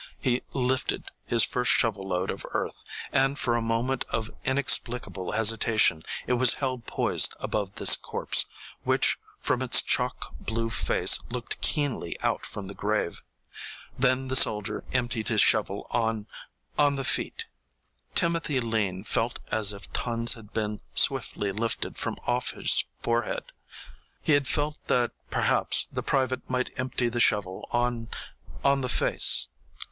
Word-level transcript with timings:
He 0.19 0.41
lifted 0.51 1.11
his 1.27 1.43
first 1.43 1.69
shovel 1.69 2.07
load 2.07 2.31
of 2.31 2.43
earth, 2.53 2.83
and 3.11 3.37
for 3.37 3.55
a 3.55 3.61
moment 3.61 4.03
of 4.09 4.31
inexplicable 4.43 5.33
hesitation 5.33 6.01
it 6.25 6.33
was 6.33 6.55
held 6.55 6.87
poised 6.87 7.35
above 7.39 7.75
this 7.75 7.95
corpse, 7.95 8.47
which 8.83 9.19
from 9.41 9.61
its 9.61 9.79
chalk 9.79 10.33
blue 10.39 10.71
face 10.71 11.19
looked 11.29 11.61
keenly 11.61 12.19
out 12.21 12.47
from 12.47 12.67
the 12.67 12.73
grave. 12.73 13.21
Then 13.95 14.27
the 14.27 14.35
soldier 14.35 14.83
emptied 14.91 15.27
his 15.27 15.39
shovel 15.39 15.85
on 15.91 16.25
on 16.79 16.95
the 16.95 17.03
feet. 17.03 17.45
Timothy 18.15 18.59
Lean 18.59 19.03
felt 19.03 19.37
as 19.51 19.71
if 19.71 19.93
tons 19.93 20.33
had 20.33 20.51
been 20.51 20.81
swiftly 20.95 21.51
lifted 21.51 21.95
from 21.99 22.15
off 22.25 22.53
his 22.53 22.85
forehead. 23.03 23.43
He 24.23 24.31
had 24.33 24.47
felt 24.47 24.77
that 24.87 25.11
perhaps 25.29 25.85
the 25.91 26.01
private 26.01 26.49
might 26.49 26.73
empty 26.75 27.07
the 27.07 27.19
shovel 27.19 27.67
on 27.69 28.07
on 28.65 28.81
the 28.81 28.89
face. 28.89 29.47